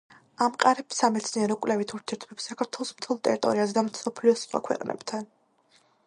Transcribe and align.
ამყარებს 0.43 0.99
სამეცნიერო-კვლევით 1.01 1.91
ურთიერთობებს 1.97 2.47
საქართველოს 2.51 2.91
მთელ 3.01 3.19
ტერიტორიაზე 3.27 3.77
და 3.79 3.83
მსოფლიოს 3.89 4.45
სხვა 4.47 4.63
ქვეყნებთან. 4.69 5.29